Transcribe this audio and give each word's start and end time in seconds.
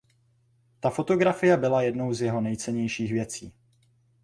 Ta 0.79 0.89
fotografie 0.89 1.57
byla 1.57 1.81
jednou 1.81 2.13
z 2.13 2.21
jeho 2.21 2.41
nejcennějších 2.41 3.11
věcí. 3.11 3.53